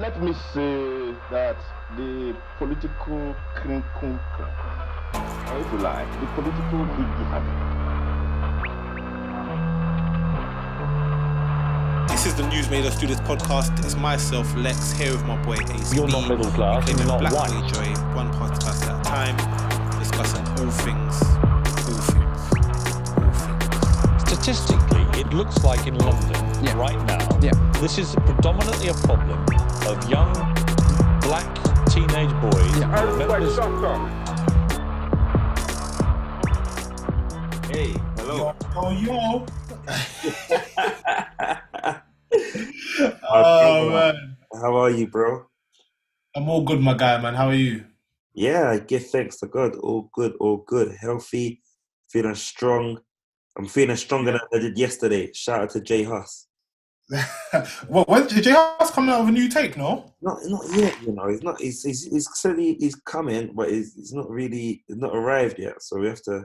[0.00, 1.56] let me say that
[1.96, 4.18] the political crinkle,
[5.52, 7.26] or if you like, the political higgy
[12.08, 13.78] This is the News Made Us Do This podcast.
[13.84, 15.96] It's myself, Lex, here with my boy AC.
[15.96, 17.72] You're not middle class, you're not Black white.
[17.72, 19.36] Joy, one podcast at a time,
[19.98, 21.22] discussing all things,
[21.86, 22.40] all things,
[23.16, 24.22] all things.
[24.28, 26.74] Statistically, it looks like in London Yeah.
[26.76, 27.52] right now, Yeah.
[27.80, 29.44] this is predominantly a problem
[29.86, 30.32] of young
[31.20, 31.46] black
[31.88, 32.78] teenage boys.
[32.78, 32.90] Yeah.
[37.68, 38.54] Hey, hello.
[38.76, 39.46] Oh, yo.
[43.22, 44.36] Oh, oh, man.
[44.52, 45.46] How are you, bro?
[46.36, 47.34] I'm all good, my guy, man.
[47.34, 47.84] How are you?
[48.34, 49.76] Yeah, I give thanks to God.
[49.76, 50.96] All good, all good.
[51.00, 51.62] Healthy,
[52.08, 53.00] feeling strong.
[53.58, 55.32] I'm feeling stronger than I did yesterday.
[55.32, 56.46] Shout out to Jay Huss.
[57.88, 60.12] well, when did J House coming out with a new take, no?
[60.22, 60.94] Not, not yet.
[61.02, 61.60] You know, he's not.
[61.60, 65.58] He's he's, he's said he, he's coming, but he's, he's not really he's not arrived
[65.58, 65.82] yet.
[65.82, 66.44] So we have to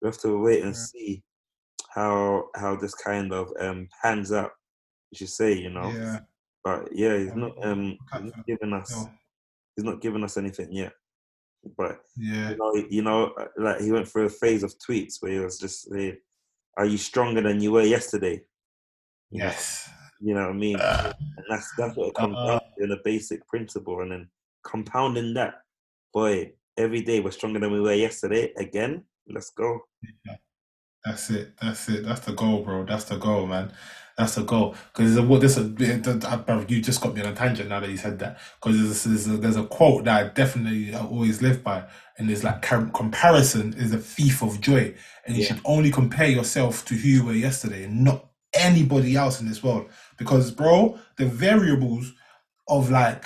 [0.00, 0.80] we have to wait and Yeah.
[0.80, 1.22] see
[1.94, 4.52] how how this kind of um pans out.
[5.12, 5.90] As you say, you know.
[5.90, 6.20] Yeah.
[6.64, 9.10] But yeah, he's not um he's not giving us No.
[9.76, 10.92] he's not giving us anything yet.
[11.76, 12.50] But Yeah.
[12.50, 15.38] you know, you know, uh, like he went through a phase of tweets where he
[15.40, 16.16] was just saying,
[16.78, 18.42] "Are you stronger than you were yesterday?"
[19.30, 19.90] Yes.
[20.20, 20.76] You know what I mean.
[20.76, 24.10] Uh, and that's that's what it comes uh, down to in a basic principle, and
[24.12, 24.28] then
[24.64, 25.62] compounding that,
[26.12, 28.52] boy, every day we're stronger than we were yesterday.
[28.58, 29.80] Again, let's go.
[31.04, 31.54] That's it.
[31.62, 32.04] That's it.
[32.04, 32.84] That's the goal, bro.
[32.84, 33.72] That's the goal, man.
[34.18, 34.74] That's the goal.
[34.92, 38.18] Because what this, uh, you just got me on a tangent now that you said
[38.18, 38.38] that.
[38.60, 41.84] Because there's, there's, a, there's a quote that I definitely always live by,
[42.18, 44.94] and it's like comparison is a thief of joy,
[45.26, 45.48] and you Yeah.
[45.48, 49.62] should only compare yourself to who you were yesterday, and not anybody else in this
[49.62, 49.90] world.
[50.16, 52.12] Because, bro, the variables
[52.68, 53.24] of like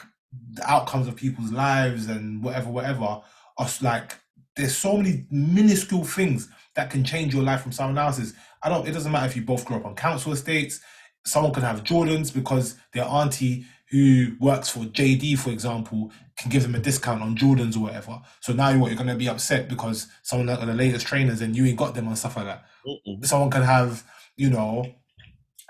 [0.53, 3.23] the outcomes of people's lives and whatever, whatever,
[3.59, 4.15] are like
[4.56, 8.34] there's so many minuscule things that can change your life from someone else's.
[8.62, 8.87] I don't.
[8.87, 10.81] It doesn't matter if you both grew up on council estates.
[11.25, 16.62] Someone can have Jordans because their auntie who works for JD, for example, can give
[16.62, 18.21] them a discount on Jordans or whatever.
[18.41, 21.56] So now you what you're gonna be upset because someone got the latest trainers and
[21.56, 22.65] you ain't got them and stuff like that.
[22.87, 23.25] Mm-mm.
[23.27, 24.05] Someone can have,
[24.37, 24.95] you know,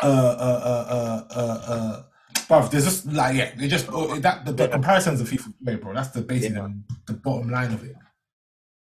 [0.02, 2.02] uh, uh, uh, uh, uh, uh
[2.48, 5.74] bruv, there's just like yeah, they just oh, that the, the comparisons of FIFA play,
[5.76, 5.94] bro.
[5.94, 6.68] That's the basic Yeah.
[7.06, 7.96] the bottom line of it.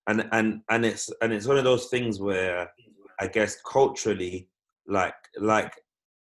[0.06, 2.70] and and and it's and it's one of those things where
[3.20, 4.48] I guess culturally,
[4.86, 5.72] like like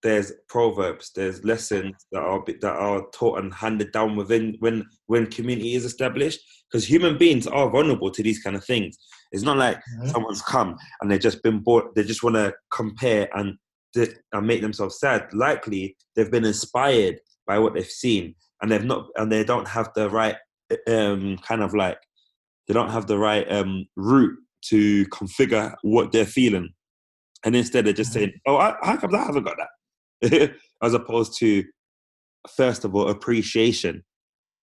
[0.03, 5.27] there's proverbs, there's lessons that are that are taught and handed down within when when
[5.27, 6.41] community is established.
[6.71, 8.97] Because human beings are vulnerable to these kind of things.
[9.31, 10.11] It's not like Mhm.
[10.11, 11.95] someone's come and they've just been bought.
[11.95, 13.57] They just want to compare and
[13.97, 15.29] and make themselves sad.
[15.33, 19.91] Likely they've been inspired by what they've seen, and they've not and they don't have
[19.95, 20.37] the right
[20.89, 21.99] um kind of like
[22.67, 26.71] they don't have the right um, route to configure what they're feeling.
[27.45, 30.55] And instead, they're just saying, oh, I, how come I haven't got that?
[30.83, 31.65] As opposed to,
[32.49, 34.03] first of all, appreciation.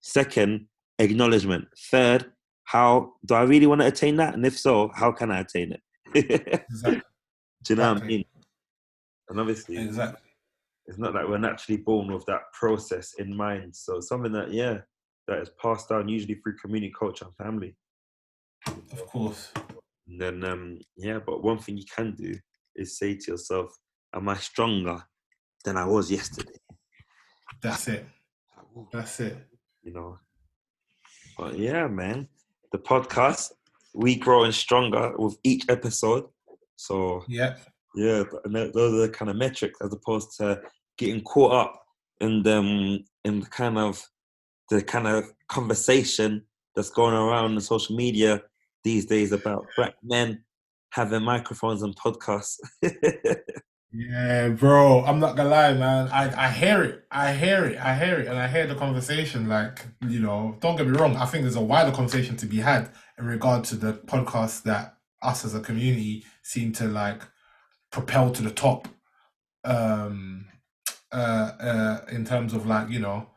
[0.02, 0.68] Second,
[0.98, 1.66] acknowledgement.
[1.92, 2.32] Third,
[2.64, 4.34] how do I really want to attain that?
[4.34, 5.82] And if so, how can I attain it?
[6.16, 7.02] Exactly.
[7.64, 8.26] do you know what I mean?
[9.30, 10.30] And obviously, Exactly.
[10.88, 13.76] it's not like we're naturally born with that process in mind.
[13.76, 14.80] So something that, yeah,
[15.28, 17.76] that is passed down usually through community, culture, and family.
[18.68, 19.52] Of course.
[20.08, 22.36] And then, um, yeah, but one thing you can do
[22.76, 23.72] is say to yourself,
[24.14, 25.02] Am I stronger
[25.64, 26.58] than I was yesterday?
[27.62, 28.06] That's it.
[28.92, 29.38] That's it.
[29.84, 30.18] You know?
[31.38, 32.28] But yeah, man,
[32.74, 33.52] the podcast,
[33.94, 36.26] we growing stronger with each episode.
[36.76, 37.56] So, Yeah.
[37.96, 40.62] Yeah, and those are the kind of metrics as opposed to
[40.98, 41.84] getting caught up
[42.20, 44.02] in them, in the kind of,
[44.70, 46.44] the kind of conversation
[46.76, 48.42] that's going around on social media
[48.84, 50.44] these days about black men
[50.92, 52.58] having microphones and podcasts.
[53.94, 55.04] Yeah, bro.
[55.04, 56.08] I'm not gonna lie, man.
[56.08, 57.06] I, I hear it.
[57.12, 57.78] I hear it.
[57.78, 58.28] I hear it.
[58.28, 59.50] And I hear the conversation.
[59.50, 61.18] Like, you know, don't get me wrong.
[61.18, 62.90] I think there's a wider conversation to be had
[63.20, 67.22] in regard to the podcast that us as a community seem to like
[67.92, 68.88] propel to the top.
[69.64, 70.46] Um
[71.12, 73.28] uh uh in terms of like, you know,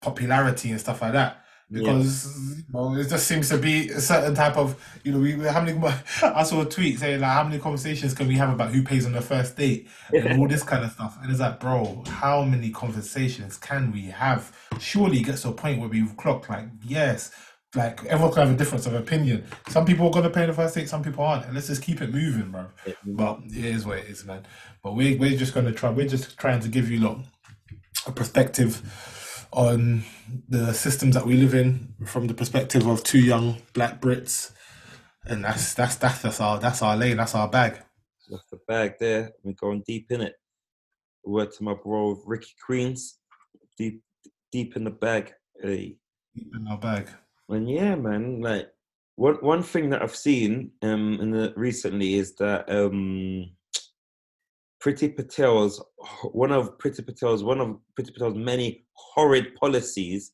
[0.00, 1.44] popularity and stuff like that.
[1.70, 5.60] because know, it just seems to be a certain type of you know we how
[5.60, 5.78] many
[6.22, 9.06] I saw a tweet saying like how many conversations can we have about who pays
[9.06, 12.44] on the first date and all this kind of stuff and it's like bro how
[12.44, 16.66] many conversations can we have surely it gets to a point where we've clocked like
[16.84, 17.32] yes
[17.74, 20.52] like everyone can have a difference of opinion some people are going to pay the
[20.52, 22.66] first date some people aren't and let's just keep it moving bro
[23.04, 24.46] but it is what it is man
[24.82, 27.18] but we, we're just going to try we're just trying to give you lot
[28.06, 30.04] a perspective on
[30.48, 34.52] the systems that we live in from the perspective of two young black Brits,
[35.24, 37.80] and that's that's that's, that's our that's our lane, that's our bag.
[38.28, 39.32] That's the bag there.
[39.42, 40.34] We're going deep in it.
[41.24, 43.18] Word to my bro Ricky Queens,
[43.78, 44.02] deep
[44.50, 45.32] deep in the bag.
[45.60, 45.96] Hey.
[46.34, 47.08] Deep in our bag.
[47.48, 48.68] And yeah, man, like
[49.16, 53.50] one one thing that I've seen um in the recently is that um
[54.82, 55.82] Priti Patel's
[56.32, 60.32] one of Priti Patel's one of Priti Patel's many horrid policies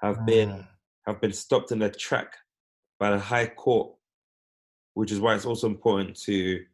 [0.00, 0.68] have been Mm.
[1.06, 2.34] have been stopped in their track
[2.98, 3.94] by the High Court,
[4.94, 6.64] which is why it's also important to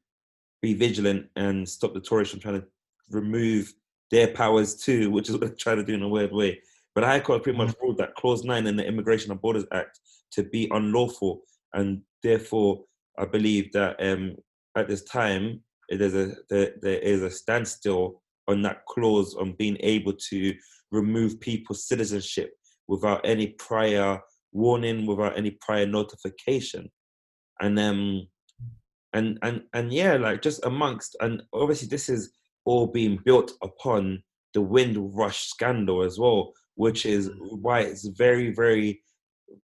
[0.63, 2.67] be vigilant and stop the Tories from trying to
[3.11, 3.73] remove
[4.11, 6.61] their powers too, which is what they're trying to do in a weird way.
[7.01, 9.65] But the High Court pretty much ruled that Clause 9 in the Immigration and Borders
[9.73, 9.99] Act
[10.33, 11.41] to be unlawful.
[11.73, 12.85] And therefore,
[13.19, 14.37] I believe that um,
[14.77, 19.79] at this time, is a, there, there is a standstill on that clause on being
[19.81, 20.55] able to
[20.93, 22.53] remove people's citizenship
[22.87, 24.21] without any prior
[24.53, 26.91] warning, without any prior notification.
[27.63, 28.29] And um,
[29.15, 32.31] and and and yeah, like just amongst and obviously this is
[32.67, 39.03] all being built upon the Windrush scandal as well, which is why it's very very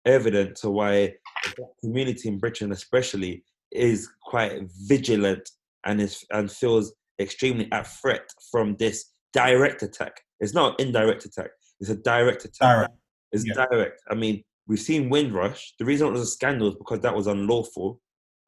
[0.05, 1.13] evident to why
[1.57, 5.49] the community in Britain especially is quite vigilant
[5.85, 10.21] and is and feels extremely at threat from this direct attack.
[10.39, 12.75] It's not an indirect attack; it's a direct attack.
[12.77, 12.93] Direct.
[13.31, 13.65] It's Yeah.
[13.69, 14.01] direct.
[14.09, 15.73] I mean, we've seen Windrush.
[15.79, 18.01] The reason it was a scandal is because that was unlawful.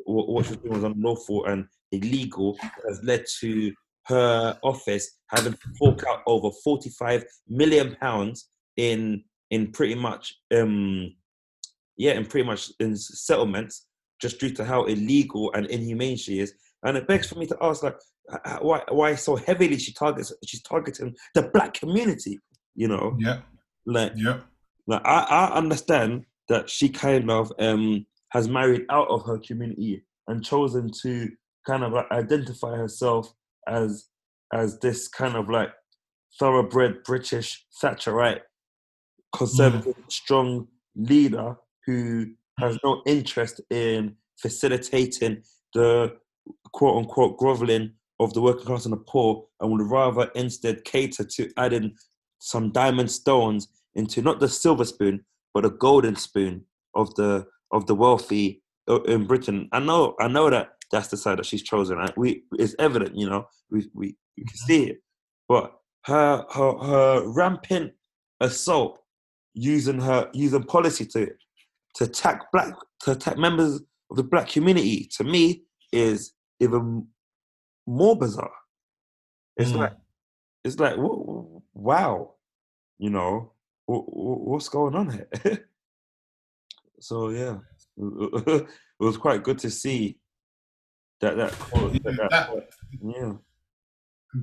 [0.06, 2.58] What was doing was unlawful and illegal.
[2.88, 3.74] Has led to
[4.08, 11.14] her office having to fork out over forty-five million pounds in in pretty much um
[11.98, 13.88] yeah, in pretty much in settlements
[14.20, 16.54] just due to how illegal and inhumane she is.
[16.84, 17.98] And it begs for me to ask, like,
[18.62, 22.40] why why so heavily she targets she's targeting the black community,
[22.76, 23.16] you know?
[23.20, 23.42] Yeah,
[23.86, 24.40] Like yeah.
[24.88, 30.04] like I, I understand that she kind of um has married out of her community
[30.28, 31.30] and chosen to
[31.68, 33.32] kind of like identify herself
[33.68, 34.08] as
[34.54, 35.72] as this kind of like
[36.40, 38.42] thoroughbred British Thatcherite
[39.36, 41.56] conservative strong leader
[41.86, 42.28] who
[42.60, 45.44] has no interest in facilitating
[45.74, 46.16] the
[46.72, 51.24] quote unquote groveling of the working class and the poor and would rather instead cater
[51.24, 51.94] to adding
[52.40, 55.24] some diamond stones into not the silver spoon
[55.54, 56.64] but a golden spoon
[56.96, 59.70] of the of the wealthy uh, in Britain.
[59.72, 61.98] I know I know that that's the side that she's chosen.
[61.98, 62.18] Right?
[62.18, 64.98] We it's evident, you know, we we, we can see it.
[65.48, 65.74] But
[66.06, 67.94] her her her rampant
[68.40, 69.00] assault
[69.54, 71.32] using her using policy to
[71.96, 77.08] to attack black to attack members of the black community to me is even
[77.86, 78.52] more bizarre.
[79.58, 79.78] It's Mm.
[79.78, 79.94] like
[80.64, 80.96] it's like
[81.74, 82.34] wow,
[82.98, 83.52] you know
[83.90, 85.30] wh- wh- what's going on here.
[87.00, 87.58] so yeah,
[87.98, 88.68] it
[89.00, 90.18] was quite good to see
[91.24, 91.52] that that,
[92.04, 92.70] that, that That-
[93.02, 93.34] yeah.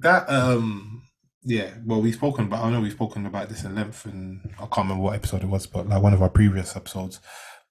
[0.03, 1.03] That um
[1.43, 4.67] yeah, well we've spoken about I know we've spoken about this in length and I
[4.67, 7.21] can't remember what episode it was, but like one of our previous episodes.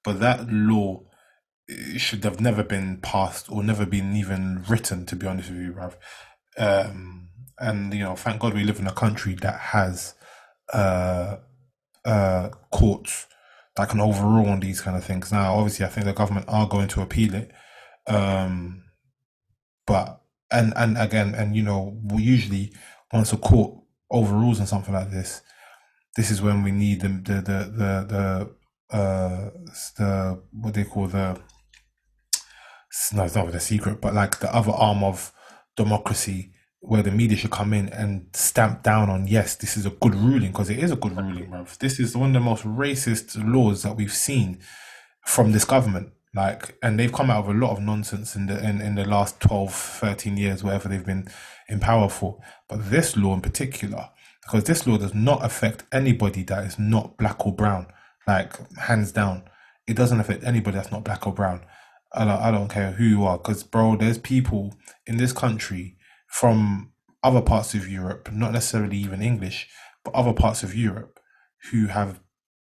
[0.04, 1.04] But that law
[1.98, 5.72] should have never been passed or never been even written, to be honest with you,
[5.74, 5.98] Rav.
[6.58, 10.16] Um and you know, thank God we live in a country that has
[10.74, 11.38] uh
[12.06, 13.28] uh courts
[13.76, 15.32] that can overrule on these kind of things.
[15.32, 17.52] Now obviously I think the government are going to appeal it.
[18.08, 18.84] Um
[19.90, 22.72] but and and again and you know we usually
[23.12, 23.74] once a court
[24.12, 25.42] overrules on something like this
[26.16, 27.92] this is when we need the the the the,
[28.92, 29.50] the uh
[29.98, 31.38] the what they call the
[33.14, 35.32] no it's not really a secret but like the other arm of
[35.76, 39.90] democracy where the media should come in and stamp down on yes this is a
[39.90, 41.78] good ruling because it is a good ruling bruv.
[41.80, 44.60] this is one of the most racist laws that we've seen
[45.26, 48.58] from this government like and they've come out of a lot of nonsense in the
[48.64, 51.28] in, in the last 12 13 years wherever they've been
[51.68, 52.40] in power for.
[52.68, 54.10] But this law in particular
[54.44, 57.88] because this law does not affect anybody that is not black or brown
[58.28, 59.44] like hands down.
[59.88, 61.62] It doesn't affect anybody that's not black or brown.
[62.14, 65.98] I don't, I don't care who you are because bro there's people in this country
[66.28, 66.92] from
[67.24, 69.68] other parts of europe not necessarily even english
[70.04, 71.20] but other parts of europe
[71.72, 72.20] who have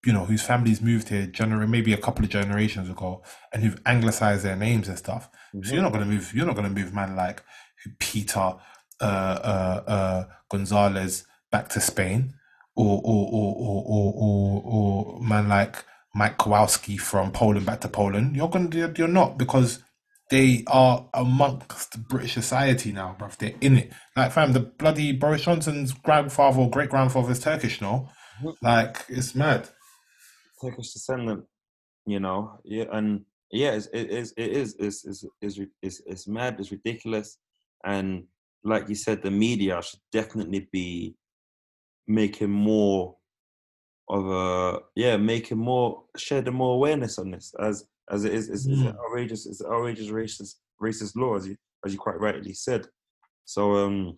[0.05, 3.81] you know, whose families moved here gener- maybe a couple of generations ago and who've
[3.85, 5.29] anglicized their names and stuff.
[5.63, 7.41] So you're not gonna move you're not gonna move man like
[7.99, 8.55] Peter
[9.01, 12.33] uh uh uh Gonzalez back to Spain
[12.75, 14.61] or or or or or, or,
[15.15, 15.83] or man like
[16.13, 18.35] Mike Kowalski from Poland back to Poland.
[18.35, 19.79] You're gonna you're, you're not because
[20.29, 23.37] they are amongst British society now, bruv.
[23.37, 23.91] They're in it.
[24.15, 28.09] Like fam, the bloody Boris Johnson's grandfather or great grandfather is Turkish, no?
[28.61, 29.69] Like it's mad.
[30.69, 31.43] Turkish descendant,
[32.05, 36.27] you know, yeah, and yeah, it's, it is, it is, it's, it's, it's, it's, it's
[36.27, 37.37] mad, it's ridiculous,
[37.85, 38.23] and
[38.63, 41.15] like you said, the media should definitely be
[42.07, 43.15] making more
[44.09, 48.67] of a yeah, making more shedding more awareness on this as as it is is,
[48.67, 48.95] is Mm.
[48.99, 52.87] outrageous, it's outrageous racist racist law as you as you quite rightly said.
[53.45, 54.17] So um,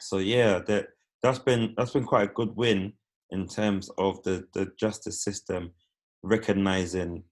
[0.00, 0.88] so yeah, that
[1.22, 2.92] that's been that's been quite a good win
[3.30, 5.72] in terms of the the justice system
[6.22, 7.22] recognizing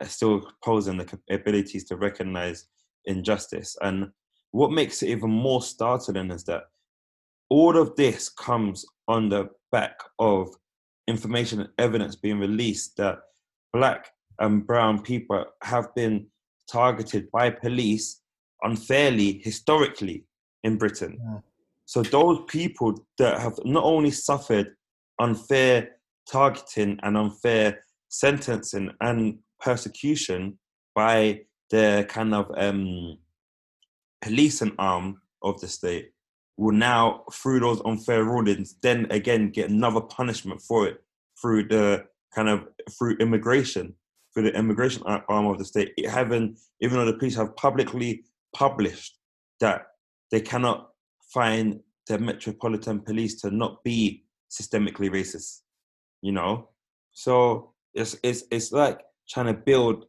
[0.00, 2.66] uh, still posing the abilities to recognize
[3.04, 4.08] injustice and
[4.50, 6.62] what makes it even more startling is that
[7.50, 10.48] all of this comes on the back of
[11.06, 13.18] information and evidence being released that
[13.72, 14.10] black
[14.40, 16.26] and brown people have been
[16.70, 18.22] targeted by police
[18.62, 20.24] unfairly historically
[20.64, 21.18] in Britain.
[21.22, 21.38] Yeah.
[21.84, 24.74] So those people that have not only suffered
[25.20, 25.90] unfair
[26.30, 30.58] targeting and unfair sentencing and persecution
[30.94, 33.18] by the kind of um,
[34.22, 36.12] policing arm of the state
[36.56, 41.02] will now, through those unfair rulings, then again get another punishment for it
[41.40, 43.94] through the kind of through immigration,
[44.32, 45.92] through the immigration arm of the state.
[45.96, 49.18] It having, even though the police have publicly published
[49.60, 49.86] that
[50.30, 50.90] they cannot
[51.32, 55.60] find the Metropolitan Police to not be systemically racist,
[56.22, 56.68] you know.
[57.12, 60.04] So it's it's it's like trying to build,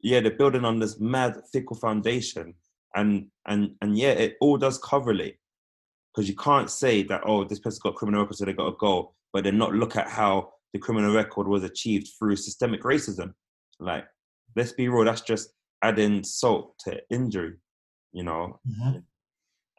[0.00, 2.54] yeah, they're building on this mad fickle foundation,
[2.94, 5.36] and and and yeah, it all does correlate
[6.12, 8.76] because you can't say that oh this person got criminal record so they got a
[8.76, 13.32] goal, but then not look at how the criminal record was achieved through systemic racism.
[13.80, 14.04] Like,
[14.56, 15.50] let's be real, that's just
[15.82, 17.54] adding salt to injury,
[18.12, 18.60] you know.
[18.68, 19.04] Mhm.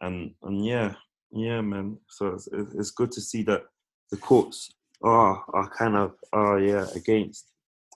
[0.02, 0.96] And and yeah,
[1.32, 1.98] yeah, man.
[2.08, 3.64] So it's it's good to see that
[4.12, 4.72] the courts
[5.02, 7.52] are are kind of are yeah against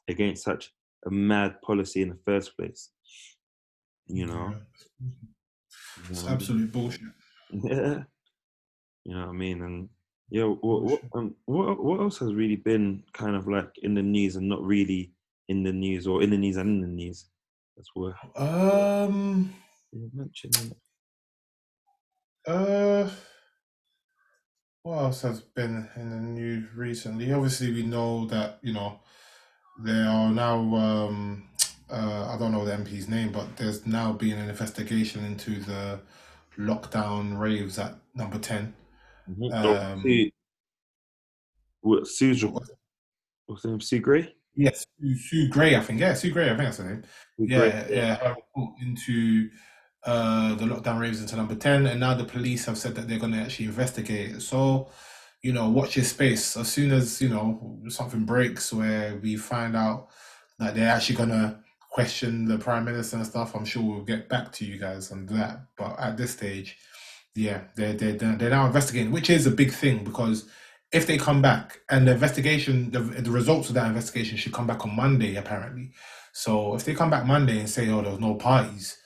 [0.08, 0.72] against such
[1.06, 2.90] a mad policy in the first place.
[4.08, 4.56] You know.
[6.10, 6.32] It's know?
[6.32, 7.02] absolute bullshit.
[7.52, 8.04] Yeah.
[9.06, 9.62] You know what I mean?
[9.62, 9.90] And
[10.30, 14.02] yeah, what what, um, what what else has really been kind of like in the
[14.02, 15.14] news and not really
[15.50, 17.30] in the news or in the news and in the news?
[17.76, 19.54] That's what Um.
[19.92, 20.74] you mentioned.
[22.48, 23.10] Uh.
[24.84, 27.32] What else has been in the news recently?
[27.32, 29.00] Obviously, we know that you know
[29.82, 30.60] there are now.
[30.76, 31.48] Um,
[31.90, 36.00] uh, I don't know the MP's name, but there's now been an investigation into the
[36.58, 38.74] lockdown raves at Number Ten.
[39.54, 40.32] Um, Sue,
[41.82, 42.08] what,
[42.52, 42.70] What-
[43.46, 43.80] what's her name?
[43.82, 44.34] Sue Gray?
[44.56, 46.00] Yes, Sue, Sue Gray, I think.
[46.00, 47.04] Yeah, Sue Gray, I think that's her name.
[47.38, 48.36] Sue Yeah, Gray, yeah, her
[48.82, 49.50] into
[50.06, 53.20] uh, the lockdown raves into number 10, and now the police have said that they're
[53.20, 54.42] going to actually investigate.
[54.42, 54.90] So,
[55.42, 56.58] you know, watch your space.
[56.58, 60.10] As soon as, you know, something breaks where we find out
[60.60, 61.58] that they're actually going to
[61.90, 65.26] question the prime minister and stuff, I'm sure we'll get back to you guys on
[65.28, 65.68] that.
[65.78, 66.78] But at this stage,
[67.36, 70.50] yeah, they're, they're, they're now investigating, which is a big thing because
[70.92, 74.68] if they come back and the investigation, the, the results of that investigation should come
[74.68, 75.92] back on Monday, apparently.
[76.34, 78.98] So if they come back Monday and say, oh, there was no parties,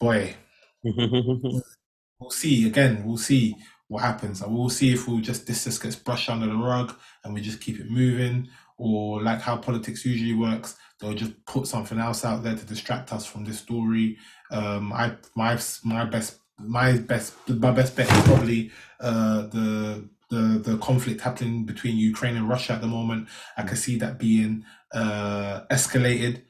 [0.00, 0.34] boy,
[0.84, 2.66] we'll see.
[2.66, 3.56] Again, we'll see
[3.88, 4.40] what happens.
[4.42, 7.40] And we'll see if we'll just this just gets brushed under the rug and we
[7.40, 12.24] just keep it moving, or like how politics usually works, they'll just put something else
[12.24, 14.18] out there to distract us from this story.
[14.50, 18.70] Um, I my my best my best my best bet is probably
[19.00, 23.28] uh, the the the conflict happening between Ukraine and Russia at the moment.
[23.56, 26.42] I can see that being uh, escalated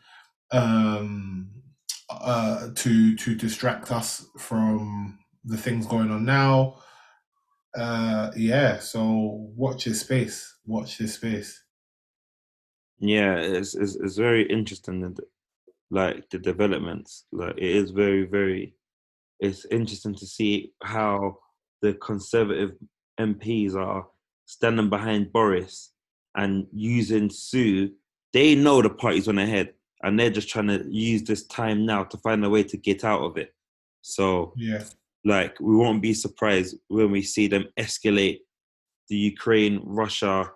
[0.50, 1.50] um,
[2.20, 6.76] uh, to to distract us from the things going on now.
[7.76, 10.56] Uh, yeah, so watch this space.
[10.66, 11.62] Watch this space.
[12.98, 15.16] yeah, it's, it's it's very interesting
[15.90, 17.26] like the developments.
[17.32, 18.74] Like it is very very.
[19.40, 21.38] It's interesting to see how
[21.82, 22.72] the conservative
[23.20, 24.06] MPs are
[24.46, 25.92] standing behind Boris
[26.34, 27.90] and using Sue.
[28.32, 32.04] They know the party's on ahead, and they're just trying to use this time now
[32.04, 33.54] to find a way to get out of it.
[34.02, 34.84] So Yeah,
[35.24, 38.40] like we won't be surprised when we see them escalate
[39.08, 40.50] the Ukraine Russia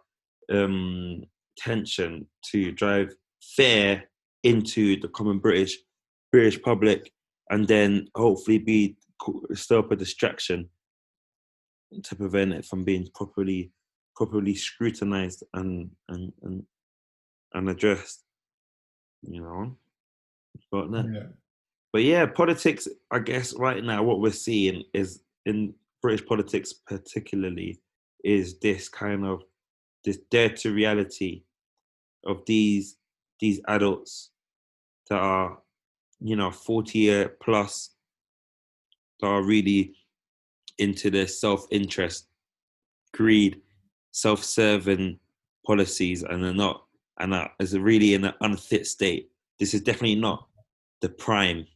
[0.53, 1.25] um,
[1.57, 4.05] tension to drive fear
[4.45, 5.79] into the common British
[6.31, 7.11] British public,
[7.51, 8.97] and then hopefully be
[9.55, 10.69] stir up a distraction
[12.03, 13.73] to prevent it from being properly
[14.15, 16.63] properly scrutinized and and and,
[17.55, 18.25] and addressed.
[19.23, 19.77] You know,
[20.71, 21.05] but no.
[21.13, 21.27] yeah,
[21.93, 27.81] But yeah, politics, I guess right now what we're seeing is in British politics particularly
[28.25, 29.43] is this kind of
[30.05, 31.43] this dirty reality
[32.25, 32.97] of these
[33.41, 34.31] these adults
[35.09, 35.59] that are
[36.21, 37.91] you know 40 year plus
[39.21, 39.95] that are really
[40.79, 42.27] into their self-interest
[43.15, 43.61] greed
[44.13, 45.19] self-serving
[45.67, 46.85] policies and they're not
[47.19, 50.47] and that is really in an unfit state this is definitely not
[51.01, 51.67] the prime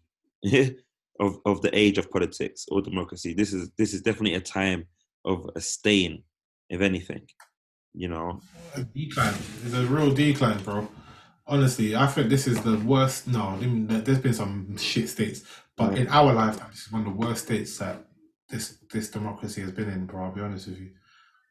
[1.21, 4.85] of, of the age of politics or democracy this is this is definitely a time
[5.25, 6.23] of a stain
[6.71, 7.23] if anything
[7.95, 8.41] you know
[8.75, 9.35] A decline.
[9.65, 10.89] It's a real decline, bro.
[11.47, 13.29] Honestly, I think this is the worst.
[13.29, 15.43] No, I mean, there- there's been some shit states,
[15.77, 18.07] but in our lifetime, this is one of the worst states that
[18.49, 20.25] this this democracy has been in, bro.
[20.25, 20.91] I'll be honest with you.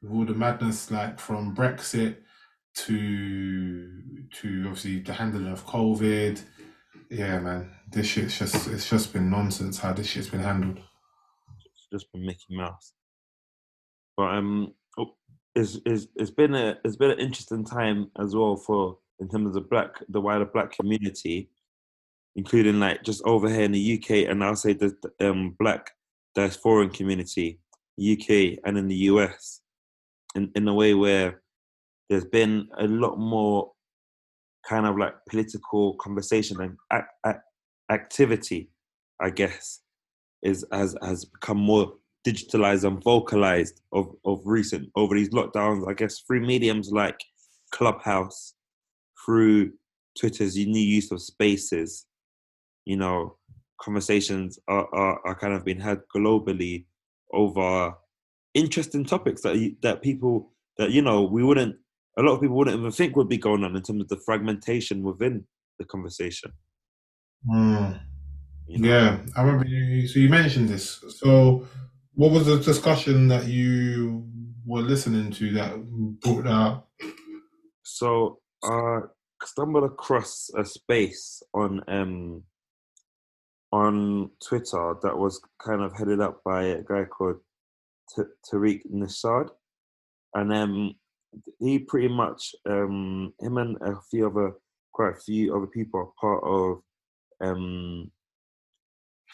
[0.01, 2.15] With all the madness, like from Brexit
[2.73, 3.89] to
[4.33, 6.41] to obviously the handling of COVID.
[7.09, 10.77] Yeah, man, this shit's just it's just been nonsense how this shit's been handled.
[10.77, 12.93] it's just been Mickey Mouse.
[14.15, 15.15] But um, oh,
[15.55, 19.47] it's, it's, it's been a it's been an interesting time as well for in terms
[19.47, 21.49] of the black the wider black community,
[22.35, 25.91] including like just over here in the UK and I'll say the um black
[26.37, 27.59] diasporan community,
[27.99, 29.61] UK and in the US,
[30.35, 31.41] in in a way where
[32.11, 33.71] there's been a lot more
[34.67, 37.39] kind of like political conversation and ac- ac-
[37.91, 38.69] activity,
[39.21, 39.81] I guess,
[40.43, 41.93] is has has become more
[42.27, 45.89] digitalized and vocalized of of recent over these lockdowns.
[45.89, 47.19] I guess through mediums like
[47.71, 48.55] Clubhouse,
[49.25, 49.71] through
[50.19, 52.07] Twitter's new use of Spaces,
[52.85, 53.37] you know,
[53.81, 56.85] conversations are are, are kind of being had globally
[57.33, 57.93] over
[58.53, 61.75] interesting topics that that people that you know we wouldn't
[62.17, 64.21] a lot of people wouldn't even think would be going on in terms of the
[64.25, 65.45] fragmentation within
[65.79, 66.51] the conversation.
[67.49, 67.93] Hmm.
[68.67, 68.89] You know?
[68.89, 70.07] Yeah, I remember you.
[70.07, 71.03] So you mentioned this.
[71.19, 71.65] So,
[72.13, 74.27] what was the discussion that you
[74.65, 75.73] were listening to that
[76.21, 76.89] brought that up?
[77.83, 78.99] So I
[79.43, 82.43] stumbled across a space on um
[83.71, 87.37] on Twitter that was kind of headed up by a guy called
[88.15, 89.49] T- Tariq Nasheed,
[90.35, 90.93] and um
[91.59, 94.53] he pretty much um him and a few other
[94.91, 96.81] quite a few other people are part of
[97.41, 98.11] um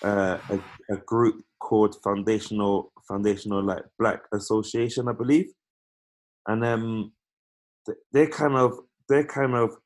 [0.03, 5.51] uh, a, a group called Foundational Foundational like Black Association, I believe,
[6.47, 7.11] and um
[7.85, 8.79] th- their kind of
[9.09, 9.77] their kind of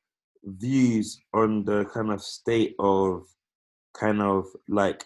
[0.44, 3.26] views on the kind of state of
[3.94, 5.04] kind of like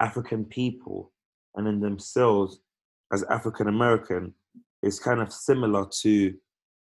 [0.00, 1.12] African people
[1.56, 2.60] and in themselves
[3.12, 4.34] as African American
[4.82, 6.34] is kind of similar to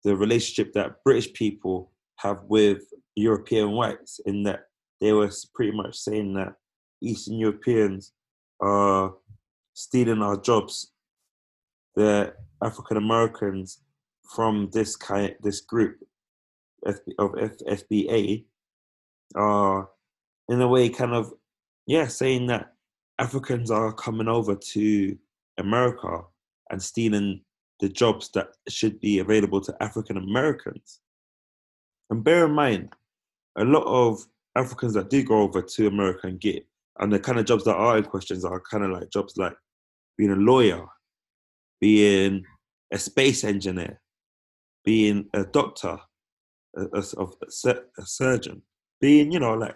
[0.03, 2.83] the relationship that British people have with
[3.15, 4.65] European whites in that
[5.01, 6.53] they were pretty much saying that
[7.01, 8.13] Eastern Europeans
[8.61, 9.13] are
[9.73, 10.91] stealing our jobs.
[11.95, 13.81] The African Americans
[14.33, 15.97] from this kind, this group
[16.85, 18.45] of FBA
[19.35, 19.89] are,
[20.49, 21.33] in a way, kind of,
[21.85, 22.73] yeah, saying that
[23.19, 25.17] Africans are coming over to
[25.57, 26.21] America
[26.69, 27.41] and stealing
[27.83, 31.01] the jobs that should be available to African Americans.
[32.09, 32.93] And bear in mind,
[33.57, 36.65] a lot of Africans that do go over to America and get,
[36.99, 39.57] and the kind of jobs that are in questions are kind of like jobs like
[40.17, 40.85] being a lawyer,
[41.81, 42.45] being
[42.93, 43.99] a space engineer,
[44.85, 45.97] being a doctor,
[46.77, 48.61] a, a, a a surgeon,
[49.01, 49.75] being, you know, like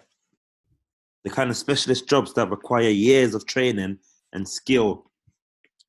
[1.24, 3.98] the kind of specialist jobs that require years of training
[4.32, 5.10] and skill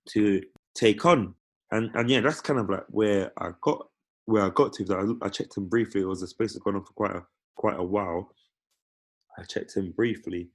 [0.10, 0.44] to
[0.76, 1.34] take on.
[1.72, 3.88] And and yeah, that's kind of like where I got
[4.26, 4.86] where I got to.
[4.86, 6.02] That I, I checked him briefly.
[6.02, 7.24] It was a space that's gone on for quite a
[7.56, 8.34] quite a while.
[9.38, 10.50] I checked him briefly.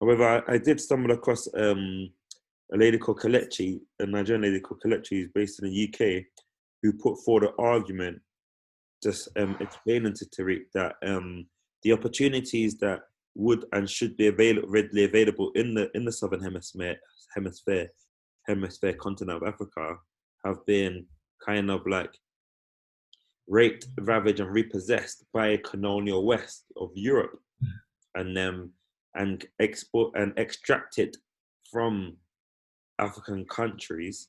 [0.00, 2.10] However, I, I did stumble across um,
[2.72, 6.24] a lady called Kelechi, a Nigerian lady called Kelechi, who's based in the UK,
[6.82, 8.20] who put forward an argument
[9.02, 11.46] just um, explaining to Tariq that um,
[11.82, 13.00] the opportunities that
[13.34, 16.96] would and should be readily available in the in the southern hemisphere,
[17.34, 17.88] hemisphere,
[18.46, 19.96] hemisphere continent of Africa,
[20.46, 21.04] have been
[21.44, 22.16] kind of like
[23.48, 27.40] raped, ravaged, and repossessed by a colonial West of Europe,
[28.14, 28.70] and um,
[29.14, 31.16] and export and extracted
[31.70, 32.16] from
[32.98, 34.28] African countries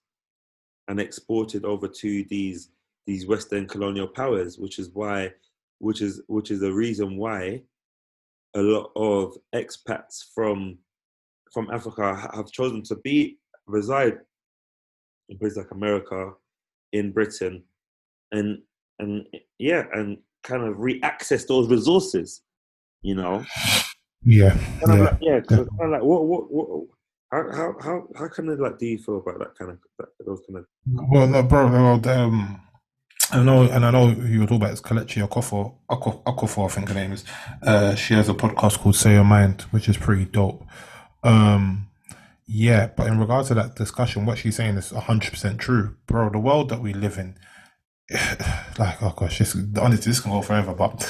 [0.88, 2.70] and exported over to these
[3.06, 5.32] these Western colonial powers, which is why,
[5.80, 7.62] which is which is the reason why
[8.56, 10.78] a lot of expats from
[11.54, 14.20] from Africa have chosen to be reside
[15.30, 16.32] in places like America,
[16.94, 17.64] in Britain,
[18.32, 18.62] and
[19.00, 19.26] and
[19.60, 22.42] yeah, and kind of re-access those resources,
[23.02, 23.46] you know.
[24.24, 25.04] Yeah, Kind of yeah.
[25.04, 26.88] like, yeah, it's kind of like what, what, what,
[27.32, 30.10] How how how how kind of like do you feel about that kind of that,
[30.26, 30.66] those kind of?
[31.10, 31.68] Well, no, bro.
[31.68, 32.62] Well, um,
[33.32, 36.88] I know, and I know you're talking about is Kelechi Okafor, Oko- Okafor, I think
[36.88, 37.26] her name is.
[37.62, 40.64] Uh, she has a podcast called Say Your Mind, which is pretty dope.
[41.24, 41.90] Um,
[42.48, 46.30] yeah, but in regards to that discussion, what she's saying is 100% true, bro.
[46.30, 47.38] The world that we live in,
[48.80, 51.10] like, oh gosh, this, honestly, this can go forever, but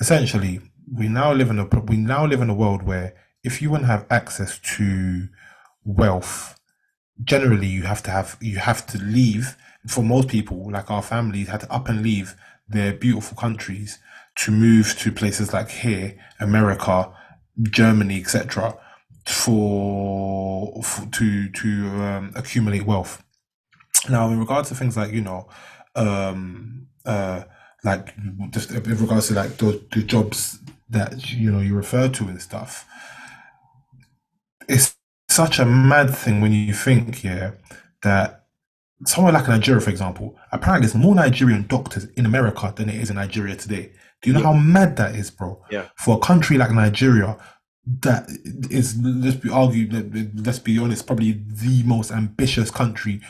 [0.00, 0.60] essentially,
[0.92, 3.84] we now live in a we now live in a world where if you want
[3.84, 5.28] to have access to
[5.84, 6.58] wealth,
[7.24, 9.56] generally you have to have you have to leave
[9.86, 12.34] for most people like our families had to up and leave
[12.68, 13.98] their beautiful countries
[14.36, 17.12] to move to places like here america
[17.62, 18.76] germany etc
[19.26, 23.22] for, for to to um, accumulate wealth
[24.08, 25.48] now in regards to things like you know
[25.94, 27.42] um uh
[27.84, 28.14] like
[28.50, 30.58] just in regards to like the, the jobs
[30.88, 32.86] that you know you refer to and stuff
[34.68, 34.96] it's
[35.28, 37.52] such a mad thing when you think, yeah,
[38.02, 38.46] that
[39.06, 43.10] somewhere like Nigeria, for example, apparently there's more Nigerian doctors in America than it is
[43.10, 43.92] in Nigeria today.
[44.20, 45.60] Do you know how mad that is, bro?
[45.70, 45.88] Yeah.
[45.96, 47.36] For a country like Nigeria,
[47.84, 48.28] that
[48.70, 53.20] is let's be argued, let's be honest, probably the most ambitious country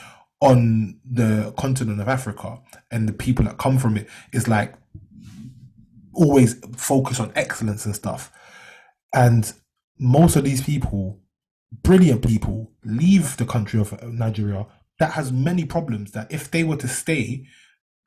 [0.41, 2.61] on the continent of Africa,
[2.91, 4.75] and the people that come from it is like
[6.15, 8.31] always focus on excellence and stuff.
[9.15, 9.53] And
[9.99, 11.23] most of these people
[11.83, 14.67] brilliant people leave the country of Nigeria
[14.99, 17.47] that has many problems that if they were to stay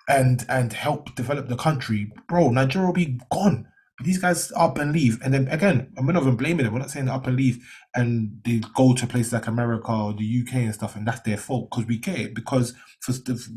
[0.07, 3.67] and and help develop the country, bro, Nigeria will be gone.
[4.03, 6.73] These guys up and leave, and then again, we're not even blaming them.
[6.73, 10.13] We're not saying they up and leave, and they go to places like America or
[10.13, 12.35] the UK and stuff, and that's their fault because we get it.
[12.35, 13.13] Because for,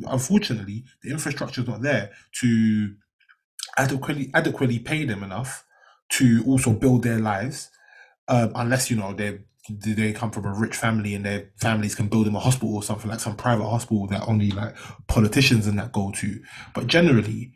[0.06, 2.94] unfortunately, the infrastructure is not there to
[3.76, 5.64] adequately adequately pay them enough
[6.10, 7.70] to also build their lives,
[8.28, 12.08] um, unless you know they're they come from a rich family and their families can
[12.08, 14.74] build them a hospital or something like some private hospital that only like
[15.06, 16.40] politicians and that go to
[16.74, 17.52] but generally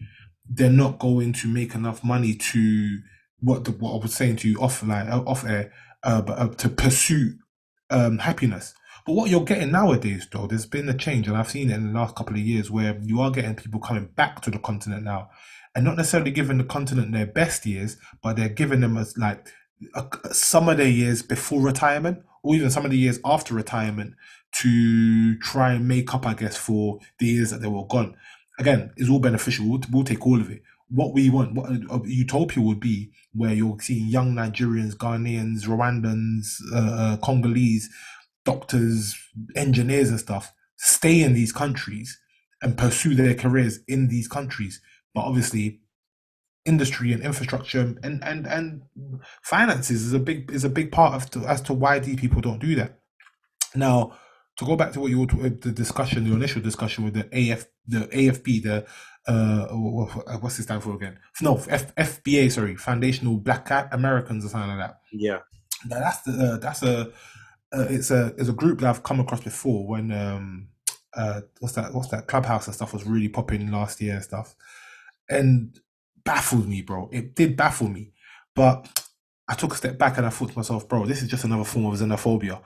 [0.55, 2.99] they're not going to make enough money to
[3.41, 6.49] what the, what I was saying to you off like off air uh, but uh,
[6.49, 7.35] to pursue
[7.91, 8.75] um, happiness
[9.07, 11.93] but what you're getting nowadays though there's been a change and I've seen it in
[11.93, 15.05] the last couple of years where you are getting people coming back to the continent
[15.05, 15.31] now
[15.75, 19.49] and not necessarily giving the continent their best years but they're giving them as like
[20.31, 24.15] some of their years before retirement or even some of the years after retirement
[24.53, 28.17] to try and make up, I guess, for the years that they were gone.
[28.63, 29.69] Again, it's all beneficial.
[29.69, 30.63] We'll, we'll take all of it.
[30.89, 36.45] What we want, what a, utopia would be, where you're seeing young Nigerians, Ghanaians, Rwandans,
[36.73, 37.89] uh, uh, Congolese,
[38.45, 39.17] doctors,
[39.57, 42.21] engineers, and stuff stay in these countries
[42.61, 44.81] and pursue their careers in these countries.
[45.15, 45.81] But obviously,
[46.65, 48.83] industry and infrastructure and and and
[49.43, 52.41] finances is a big is a big part of to, as to why these people
[52.41, 53.01] don't do that.
[53.75, 54.17] Now,
[54.57, 57.67] to go back to what you were the discussion, the initial discussion with the AF
[57.87, 58.87] the AFP, the
[59.27, 59.69] uh
[60.39, 61.19] what's it stand for again?
[61.41, 65.01] No, F, FBA sorry, Foundational Black Cat Americans or something like that.
[65.13, 65.39] Yeah,
[65.87, 67.13] now that's the uh, that's a
[67.73, 70.69] uh, it's a it's a group that I've come across before when um
[71.15, 74.57] uh what's that what's that clubhouse and stuff was really popping last year and stuff
[75.29, 75.79] and
[76.25, 77.09] baffled me, bro.
[77.13, 78.13] It did baffle me.
[78.55, 78.87] But
[79.49, 81.65] I took a step back and I thought to myself, bro, this is just another
[81.65, 82.61] form of xenophobia.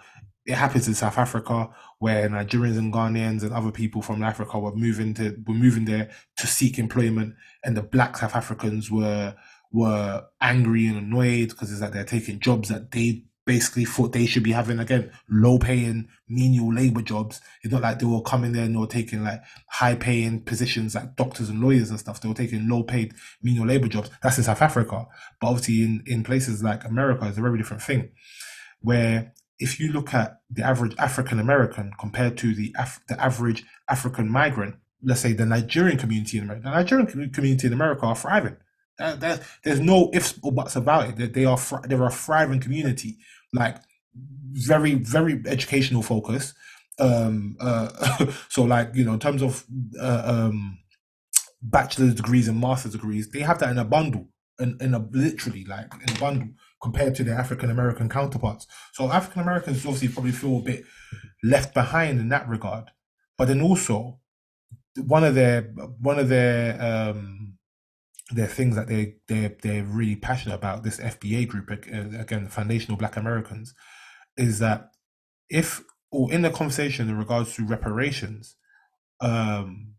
[0.47, 4.75] It happens in South Africa where Nigerians and Ghanaians and other people from Africa were
[4.75, 9.35] moving to were moving there to seek employment, and the black South Africans were
[9.73, 14.27] were angry and annoyed because it's like they're taking jobs that they basically thought they
[14.27, 17.41] should be having again low paying menial labor jobs.
[17.63, 20.95] It's not like they were coming there and they were taking like high paying positions
[20.95, 22.21] like doctors and lawyers and stuff.
[22.21, 24.11] They were taking low paid menial labor jobs.
[24.23, 25.07] That's in South Africa.
[25.41, 28.11] But obviously in, in places like America, it's a very different thing.
[28.81, 33.65] Where if you look at the average African American compared to the Af- the average
[33.89, 38.17] African migrant, let's say the Nigerian community in America, the Nigerian community in America are
[38.17, 38.57] thriving.
[38.99, 41.17] That, there's no ifs or buts about it.
[41.17, 43.19] That they are they're a thriving community
[43.53, 43.77] like
[44.53, 46.55] very very educational focus
[46.99, 47.89] um uh
[48.49, 49.65] so like you know in terms of
[50.01, 50.79] uh, um
[51.63, 55.65] bachelor's degrees and master's degrees they have that in a bundle in, in a literally
[55.65, 56.49] like in a bundle
[56.83, 60.85] compared to their african american counterparts so african americans obviously probably feel a bit
[61.43, 62.91] left behind in that regard
[63.39, 64.19] but then also
[65.07, 65.63] one of their
[66.01, 67.47] one of their um
[68.31, 70.83] there are things that they they they're really passionate about.
[70.83, 73.75] This FBA group uh, again, the Foundational Black Americans,
[74.37, 74.91] is that
[75.49, 78.57] if or in the conversation in regards to reparations,
[79.21, 79.95] um,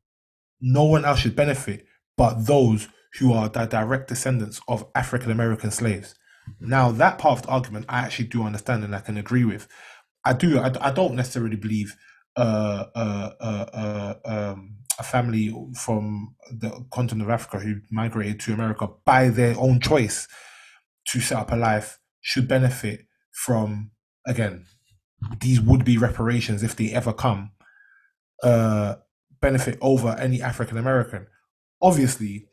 [0.59, 1.85] no one else should benefit
[2.17, 2.87] but those
[3.19, 6.15] who are the direct descendants of African American slaves.
[6.59, 9.67] Now, that part of the argument I actually do understand and I can agree with.
[10.25, 10.59] I do.
[10.59, 11.95] I, I don't necessarily believe
[12.35, 18.53] uh, uh, uh, uh, um, a family from the continent of Africa who migrated to
[18.53, 20.27] America by their own choice
[21.07, 23.91] to set up a life should benefit from
[24.25, 24.65] again
[25.39, 27.51] these would be reparations if they ever come
[28.43, 28.95] uh
[29.41, 31.27] benefit over any African American.
[31.81, 32.46] Obviously,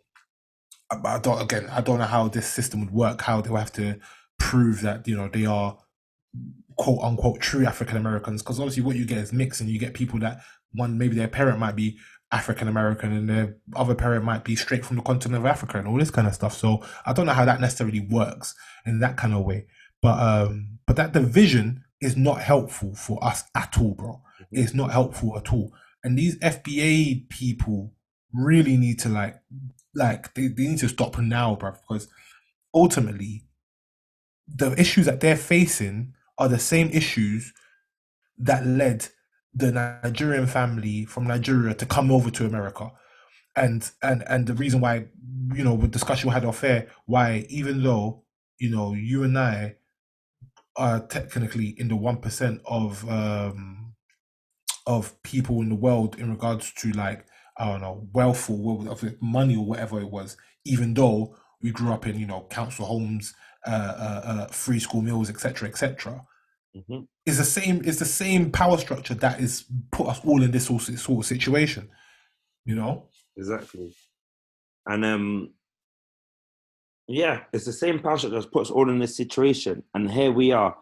[0.90, 3.73] I I don't again I don't know how this system would work, how they'll have
[3.75, 3.99] to
[4.38, 5.79] prove that, you know, they are
[6.77, 8.42] quote unquote true African Americans.
[8.42, 10.40] Because obviously what you get is mixed and you get people that
[10.73, 11.99] one maybe their parent might be
[12.33, 15.87] African American and their other parent might be straight from the continent of Africa and
[15.87, 16.55] all this kind of stuff.
[16.55, 19.66] So I don't know how that necessarily works in that kind of way.
[20.03, 24.20] But um but that division is not helpful for us at all, bro.
[24.51, 25.73] It's not helpful at all.
[26.03, 27.92] And these FBA people
[28.33, 29.37] really need to like
[29.94, 32.09] like they, they need to stop now, bro, because
[32.74, 33.44] ultimately
[34.48, 37.52] the issues that they're facing are the same issues
[38.38, 39.09] that led
[39.54, 42.90] the Nigerian family from Nigeria to come over to America.
[43.57, 45.07] And and and the reason why,
[45.54, 48.24] you know, with discussion we had off air, why even though,
[48.59, 49.76] you know, you and I
[50.76, 53.94] are technically in the one percent of um
[54.87, 57.26] of people in the world in regards to like
[57.59, 60.37] I don't know wealth or money or whatever it was.
[60.64, 63.35] Even though we grew up in you know council homes,
[63.67, 66.25] uh, uh, uh, free school meals, etc., etc.
[66.77, 67.07] Mhm.
[67.27, 70.67] Is the same is the same power structure that is put us all in this
[70.67, 71.88] sort of, sort of situation.
[72.64, 73.95] You know, Exactly.
[74.87, 75.55] And um
[77.07, 79.83] yeah, it's the same power structure that puts us all in this situation.
[79.95, 80.77] And here we are.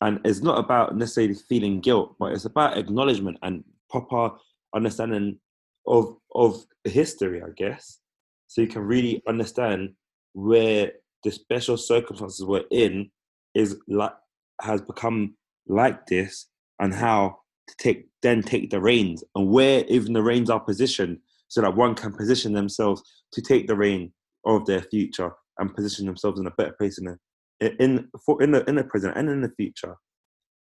[0.00, 4.30] And it's not about necessarily feeling guilt, but it's about acknowledgement and proper
[4.74, 5.40] understanding
[5.88, 7.98] of of history, I guess.
[8.46, 9.94] So you can really understand
[10.34, 10.92] where
[11.24, 13.10] the special circumstances we're in
[13.54, 14.12] is like
[14.60, 15.34] has become
[15.66, 16.46] like this
[16.80, 21.18] and how to take then take the reins and where even the reins are positioned
[21.48, 24.12] so that one can position themselves to take the reign
[24.46, 28.52] of their future and position themselves in a better place in the in for in
[28.52, 29.96] the in the present and in the future.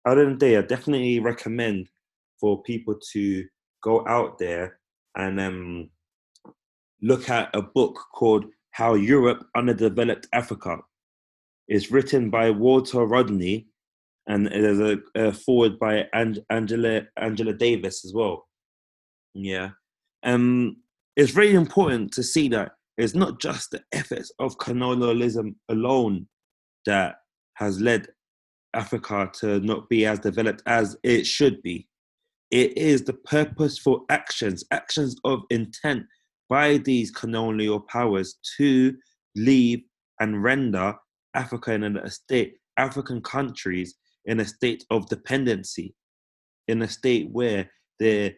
[0.06, 1.88] At the end of the day, I definitely recommend
[2.40, 3.44] for people to
[3.82, 4.80] go out there
[5.16, 5.90] and um,
[7.00, 10.78] look at a book called How Europe Underdeveloped Africa.
[11.68, 13.68] It's written by Walter Rodney
[14.26, 18.46] and there's a, a foreword by Ang- Angela Angela Davis as well.
[19.34, 19.70] Yeah,
[20.22, 20.76] um,
[21.16, 26.26] it's very important to see that it's not just the efforts of colonialism alone
[26.86, 27.16] that
[27.54, 28.08] has led
[28.74, 31.88] Africa to not be as developed as it should be.
[32.52, 36.04] It is the purposeful actions, actions of intent
[36.50, 38.94] by these colonial powers to
[39.34, 39.80] leave
[40.20, 40.94] and render
[41.34, 43.94] Africa in a state, African countries
[44.26, 45.94] in a state of dependency,
[46.68, 48.34] in a state where their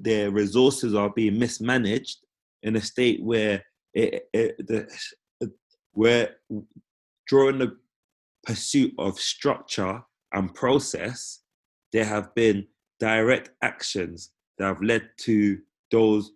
[0.00, 2.18] their resources are being mismanaged,
[2.62, 4.88] in a state where it, it, the,
[5.92, 6.36] where
[7.28, 7.76] during the
[8.44, 10.02] pursuit of structure
[10.32, 11.40] and process,
[11.92, 12.66] there have been
[12.98, 15.58] direct actions that have led to
[15.90, 16.32] those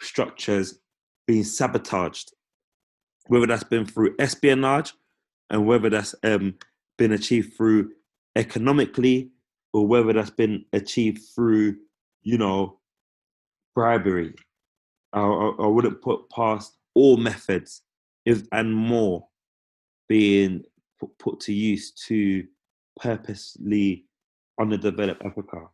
[0.00, 0.78] structures
[1.26, 2.32] being sabotaged,
[3.26, 4.92] whether that's been through espionage
[5.50, 6.54] and whether that's um,
[6.98, 7.90] been achieved through
[8.36, 9.30] economically
[9.72, 11.76] or whether that's been achieved through,
[12.22, 12.78] you know,
[13.74, 14.34] bribery.
[15.12, 17.82] I, I, wouldn't put past all methods
[18.24, 19.26] if and more
[20.08, 20.62] being
[21.00, 22.46] put, put to use to
[23.00, 24.04] purposely
[24.60, 25.68] underdevelop Africa.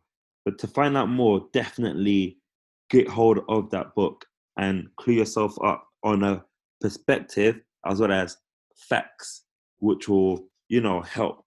[0.47, 2.37] But to find out more, definitely
[2.89, 4.23] get hold of that book
[4.57, 6.41] and clue yourself up on a
[6.79, 8.37] perspective as well as
[8.77, 9.43] facts,
[9.79, 11.43] which will, you know, help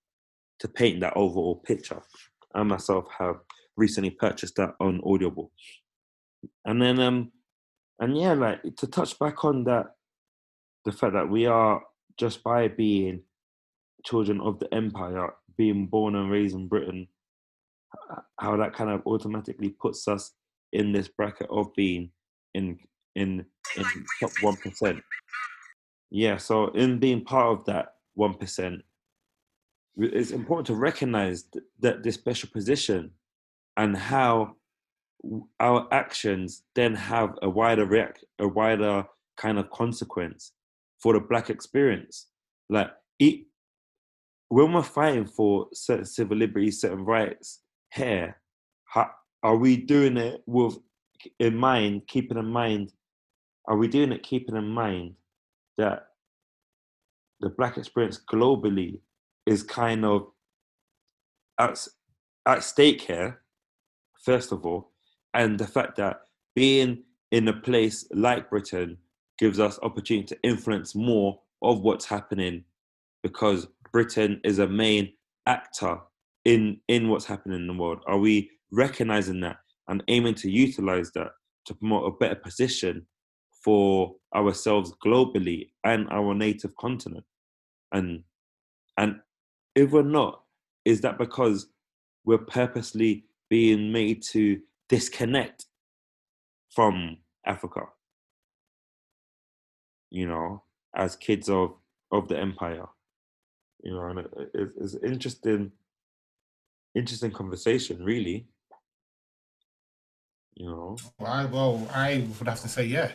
[0.59, 2.03] to paint that overall picture.
[2.55, 3.37] I myself have
[3.75, 5.51] recently purchased that on Audible.
[6.67, 7.33] And then um
[8.01, 9.95] and yeah, like to touch back on that
[10.85, 11.83] the fact that we are
[12.19, 13.23] just by being
[14.05, 17.09] children of the empire, being born and raised in Britain,
[18.39, 20.33] how that kind of automatically puts us
[20.73, 22.11] in this bracket of being
[22.55, 22.79] in
[23.15, 23.45] in
[23.77, 23.85] in
[24.21, 25.03] top one percent.
[26.11, 28.83] Yeah, so in being part of that one percent,
[29.97, 33.11] it's important to recognize th- that this special position
[33.77, 34.57] and how
[35.59, 39.05] our actions then have a wider react a wider
[39.37, 40.53] kind of consequence
[40.99, 42.29] for the black experience
[42.71, 43.41] like it,
[44.49, 47.61] when we're fighting for certain civil liberties certain rights
[47.93, 48.37] here
[48.85, 49.11] how,
[49.43, 50.79] are we doing it with
[51.39, 52.93] in mind keeping in mind
[53.67, 55.15] are we doing it keeping in mind
[55.77, 56.07] that
[57.41, 59.01] the black experience globally
[59.47, 60.29] is kind of
[61.59, 61.89] outs-
[62.47, 63.41] at stake here,
[64.23, 64.93] first of all,
[65.35, 66.23] and the fact that
[66.55, 68.99] being in a place like Britain
[69.39, 72.65] gives us opportunity to influence more of what's happening
[73.23, 75.13] because Britain is a main
[75.47, 76.01] actor
[76.45, 78.03] in in what's happening in the world.
[78.07, 81.33] Are we recognizing that and aiming to utilize that
[81.67, 83.07] to promote a better position
[83.65, 87.25] for ourselves globally and our native continent?
[87.93, 88.23] And
[88.97, 89.21] and
[89.75, 90.43] if we're not,
[90.85, 91.69] is that because
[92.25, 95.67] we're purposely being made to disconnect
[96.71, 97.83] from Africa?
[100.11, 100.63] You know,
[100.95, 101.75] as kids of
[102.13, 102.87] of the empire.
[103.83, 105.73] You know, and it, it, it's interesting,
[106.95, 108.47] interesting conversation, really.
[110.55, 113.13] You know, I well, I would have to say, yeah,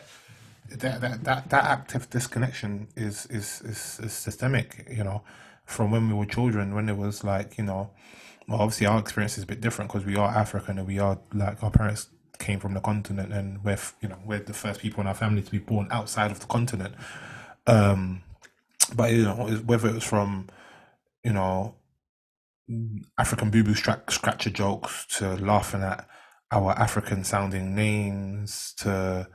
[0.70, 4.86] that that that, that active disconnection is, is is is systemic.
[4.90, 5.22] You know,
[5.64, 7.90] from when we were children, when it was like, you know,
[8.48, 11.18] well, obviously our experience is a bit different because we are African and we are
[11.32, 12.08] like our parents
[12.38, 15.42] came from the continent and we're you know we're the first people in our family
[15.42, 16.94] to be born outside of the continent.
[17.66, 18.22] Um,
[18.94, 19.34] but you know
[19.66, 20.48] whether it was from
[21.24, 21.74] you know
[23.18, 26.08] African boo boo scratcher jokes to laughing at
[26.52, 29.28] our African sounding names to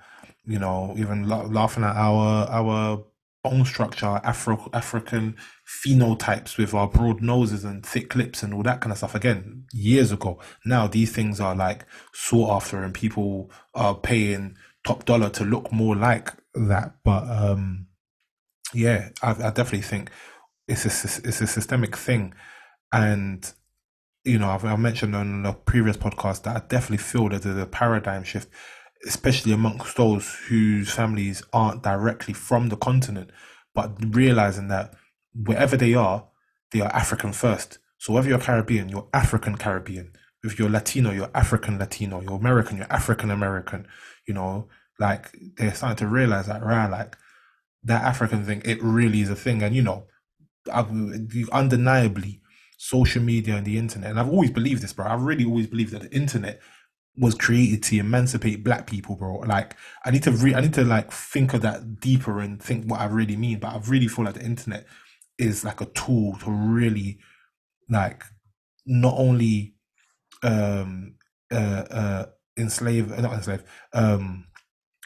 [0.46, 3.06] you know even la- laughing at our our
[3.44, 8.82] bone structure, Afro African phenotypes with our broad noses and thick lips and all that
[8.82, 9.16] kind of stuff.
[9.16, 10.40] Again, years ago.
[10.66, 15.72] Now these things are like sought after, and people are paying top dollar to look
[15.72, 16.96] more like that.
[17.04, 17.88] But um,
[18.74, 20.12] yeah, I, I definitely think
[20.68, 22.34] it's a it's a systemic thing,
[22.92, 23.52] and
[24.24, 27.58] you know I've, I mentioned on a previous podcast that I definitely feel that there's
[27.58, 28.50] a paradigm shift
[29.06, 33.32] especially amongst those whose families aren't directly from the continent,
[33.74, 34.94] but realizing that
[35.34, 36.28] wherever they are,
[36.72, 37.80] they are African first.
[37.98, 40.14] So whether you're Caribbean, you're African Caribbean.
[40.44, 42.22] If you're Latino, you're African Latino.
[42.22, 43.88] You're American, you're African American.
[44.28, 46.90] You know, like they're starting to realize that, right?
[46.90, 47.16] Like
[47.84, 49.62] that African thing, it really is a thing.
[49.62, 50.08] And you know,
[51.52, 52.41] undeniably,
[52.82, 55.06] social media and the internet, and I've always believed this, bro.
[55.06, 56.60] I've really always believed that the internet
[57.16, 59.36] was created to emancipate black people, bro.
[59.40, 62.86] Like I need to re- I need to like think of that deeper and think
[62.90, 63.60] what I really mean.
[63.60, 64.88] But I really feel like the internet
[65.38, 67.20] is like a tool to really
[67.90, 68.24] like
[68.86, 69.76] not only
[70.44, 71.16] um
[71.52, 72.26] uh uh
[72.58, 73.64] enslave not enslave
[73.94, 74.46] um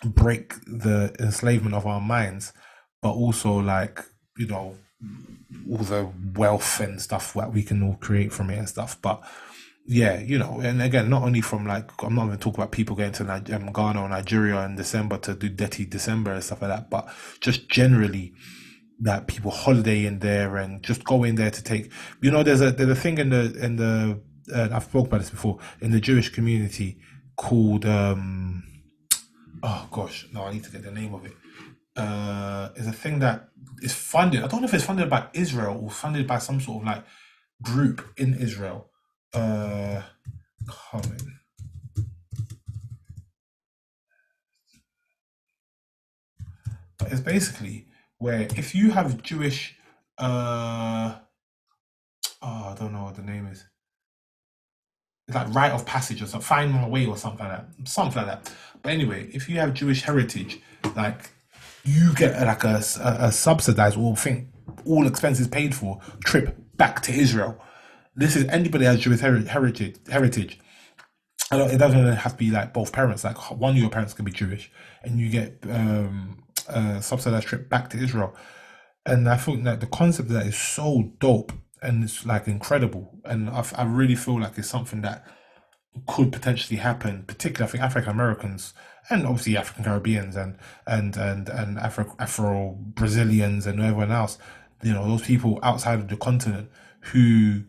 [0.04, 2.54] break the enslavement of our minds,
[3.02, 4.00] but also like,
[4.38, 4.78] you know,
[5.70, 9.02] all the wealth and stuff that we can all create from it and stuff.
[9.02, 9.24] But
[9.88, 12.96] yeah, you know, and again, not only from like, I'm not even talking about people
[12.96, 16.62] going to Niger- um, Ghana or Nigeria in December to do Dirty December and stuff
[16.62, 17.08] like that, but
[17.40, 18.34] just generally
[19.00, 22.62] that people holiday in there and just go in there to take, you know, there's
[22.62, 24.22] a, there's a thing in the, in the,
[24.54, 26.98] uh, I've spoken about this before, in the Jewish community
[27.36, 28.64] called, um,
[29.62, 31.34] oh gosh, no, I need to get the name of it.
[31.96, 33.50] Uh, is a thing that
[33.82, 34.44] is funded.
[34.44, 37.04] I don't know if it's funded by Israel or funded by some sort of like
[37.62, 38.90] group in Israel
[39.34, 40.02] uh,
[40.68, 41.40] common.
[46.98, 49.76] But it's basically where if you have Jewish,
[50.18, 51.16] uh,
[52.42, 53.66] oh, I don't know what the name is.
[55.28, 58.18] It's like rite of passage or something, find my way or something like that, something
[58.24, 58.54] like that.
[58.82, 60.62] But anyway, if you have Jewish heritage,
[60.96, 61.32] like
[61.86, 64.50] you get like a, a, a subsidized or think
[64.86, 67.62] all expenses paid for trip back to Israel
[68.16, 69.98] this is anybody has Jewish heritage.
[70.10, 70.60] Heritage.
[71.52, 73.24] It doesn't have to be like both parents.
[73.24, 74.72] Like one of your parents can be Jewish,
[75.04, 78.36] and you get um, a subsidized trip back to Israel.
[79.06, 83.20] And I think that the concept of that is so dope and it's like incredible.
[83.24, 85.24] And I, I really feel like it's something that
[86.08, 87.24] could potentially happen.
[87.28, 88.74] Particularly, I think African Americans
[89.10, 94.38] and obviously African Caribbeans and and and and Afro Afro Brazilians and everyone else.
[94.84, 96.70] You know, those people outside of the continent
[97.12, 97.64] who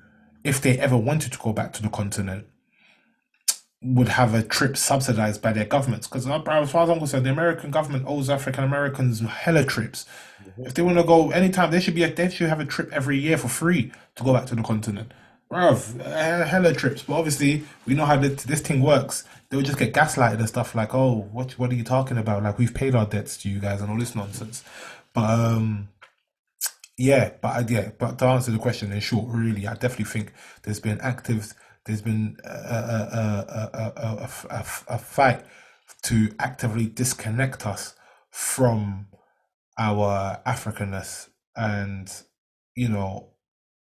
[0.47, 2.47] if they ever wanted to go back to the continent,
[3.83, 6.07] would have a trip subsidized by their governments.
[6.07, 10.07] Because uh, as far as I'm concerned, the American government owes African Americans hella trips.
[10.43, 10.67] Mm-hmm.
[10.67, 12.91] If they want to go anytime, they should be a, they should have a trip
[12.93, 15.13] every year for free to go back to the continent.
[15.51, 16.01] Bruv,
[16.47, 17.03] hella trips.
[17.03, 19.25] But obviously, we know how this thing works.
[19.51, 22.43] They would just get gaslighted and stuff like, "Oh, what what are you talking about?
[22.43, 24.65] Like we've paid our debts to you guys and all this nonsense."
[25.15, 25.89] But um,
[26.99, 30.33] yeah, but yeah, but to answer the question in short, really, I definitely think
[30.63, 31.53] there's been active,
[31.85, 35.45] there's been a, a, a, a, a fight
[36.05, 37.95] to actively disconnect us
[38.31, 39.09] from
[39.79, 42.11] our Africanness, and
[42.75, 43.31] you know,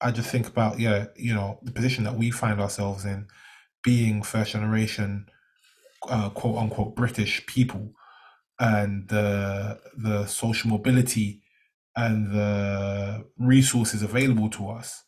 [0.00, 3.28] I just think about yeah, you know, the position that we find ourselves in,
[3.82, 5.26] being first generation,
[6.08, 7.92] uh, quote unquote British people,
[8.58, 11.42] and the the social mobility
[11.96, 15.04] and the resources available to us.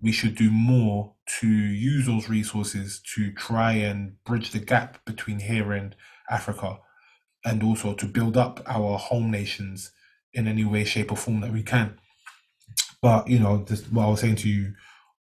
[0.00, 5.40] We should do more to use those resources to try and bridge the gap between
[5.40, 5.94] here and
[6.30, 6.78] Africa,
[7.44, 9.92] and also to build up our home nations
[10.34, 11.98] in any way, shape, or form that we can.
[13.02, 14.74] But you know, this, what I was saying to you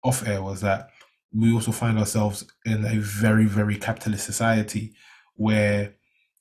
[0.04, 0.90] off air was that
[1.32, 4.94] we also find ourselves in a very, very capitalist society
[5.34, 5.94] where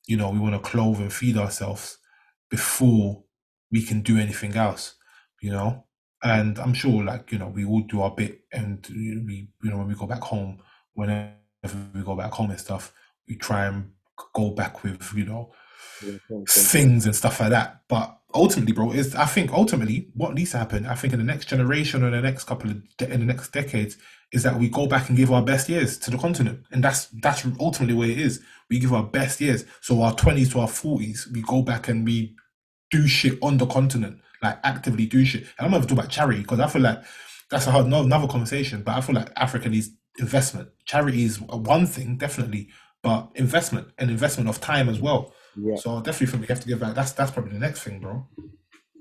[0.07, 1.97] you know we want to clothe and feed ourselves
[2.49, 3.23] before
[3.71, 4.95] we can do anything else.
[5.41, 5.85] You know,
[6.23, 9.77] and I'm sure, like you know, we all do our bit, and we, you know,
[9.77, 10.59] when we go back home,
[10.93, 11.33] whenever
[11.93, 12.93] we go back home and stuff,
[13.27, 13.91] we try and
[14.33, 15.51] go back with you know
[16.47, 17.81] things and stuff like that.
[17.87, 21.25] But ultimately, bro, is I think ultimately what needs to happen, I think in the
[21.25, 23.97] next generation or in the next couple of de- in the next decades,
[24.31, 27.07] is that we go back and give our best years to the continent, and that's
[27.21, 28.41] that's ultimately what it is.
[28.69, 32.05] We give our best years, so our twenties to our forties, we go back and
[32.05, 32.35] we
[32.91, 35.43] do shit on the continent, like actively do shit.
[35.57, 37.03] And I'm not even talking about charity because I feel like
[37.49, 38.83] that's a no, another conversation.
[38.83, 39.89] But I feel like Africa needs
[40.19, 40.69] investment.
[40.85, 42.69] Charity is one thing, definitely,
[43.01, 45.33] but investment and investment of time as well.
[45.59, 45.75] Yeah.
[45.75, 46.95] So definitely think we have to give back.
[46.95, 48.25] That's that's probably the next thing, bro.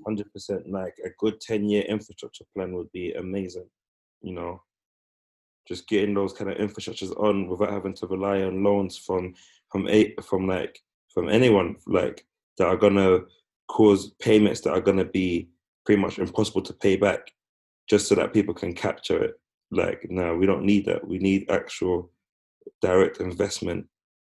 [0.05, 0.69] hundred percent.
[0.69, 3.69] Like a good ten year infrastructure plan would be amazing.
[4.21, 4.63] You know,
[5.67, 9.35] just getting those kind of infrastructures on without having to rely on loans from
[9.71, 10.79] from eight from like
[11.13, 12.25] from anyone like
[12.57, 13.19] that are gonna
[13.67, 15.49] cause payments that are gonna be
[15.85, 17.31] pretty much impossible to pay back,
[17.89, 19.35] just so that people can capture it.
[19.69, 21.07] Like, no, we don't need that.
[21.07, 22.11] We need actual
[22.81, 23.85] direct investment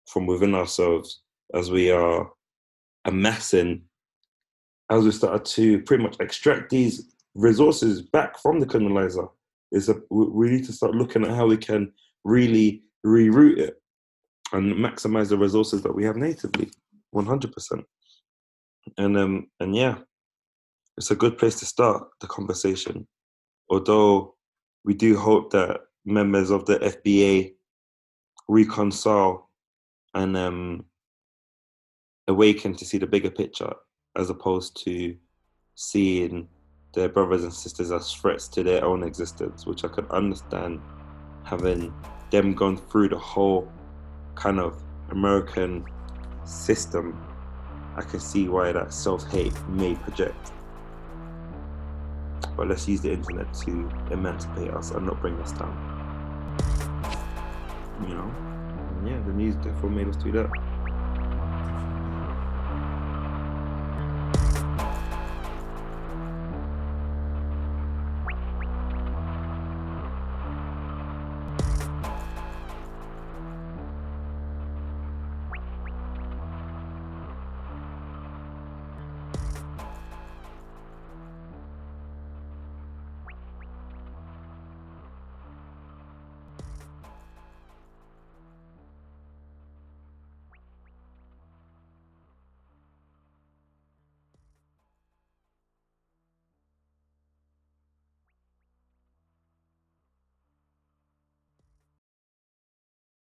[0.08, 1.22] from within ourselves
[1.54, 2.30] as we are
[3.06, 3.84] amassing,
[4.90, 9.28] as we start to pretty much extract these resources back from the colonizer.
[9.72, 11.92] Is a we need to start looking at how we can
[12.24, 13.82] really reroute it
[14.54, 16.70] and maximize the resources that we have natively,
[17.12, 17.84] one hundred percent.
[18.98, 19.98] And um and yeah,
[20.98, 23.08] it's a good place to start the conversation.
[23.70, 24.36] Although
[24.86, 27.54] we do hope that members of the FBA
[28.48, 29.50] reconcile
[30.14, 30.86] and um,
[32.28, 33.74] awaken to see the bigger picture
[34.16, 35.16] as opposed to
[35.76, 36.48] seeing
[36.94, 40.82] their brothers and sisters as threats to their own existence, which I could understand
[41.44, 41.94] having
[42.32, 43.72] them gone through the whole
[44.36, 45.86] kind of American
[46.44, 47.18] system.
[47.96, 50.52] I can see why that self hate may project.
[52.56, 55.76] But let's use the internet to emancipate us and not bring us down.
[58.02, 58.36] You know?
[59.06, 60.50] Yeah, the news therefore made us do that.